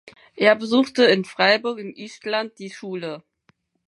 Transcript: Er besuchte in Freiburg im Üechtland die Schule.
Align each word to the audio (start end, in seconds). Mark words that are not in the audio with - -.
Er 0.35 0.55
besuchte 0.55 1.03
in 1.05 1.25
Freiburg 1.25 1.77
im 1.77 1.93
Üechtland 1.93 2.57
die 2.57 2.71
Schule. 2.71 3.21